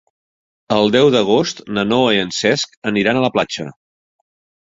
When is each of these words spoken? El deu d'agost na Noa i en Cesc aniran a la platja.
El 0.75 0.87
deu 0.95 1.09
d'agost 1.15 1.61
na 1.77 1.83
Noa 1.89 2.15
i 2.17 2.21
en 2.21 2.33
Cesc 2.37 2.73
aniran 2.93 3.19
a 3.19 3.23
la 3.27 3.31
platja. 3.37 3.67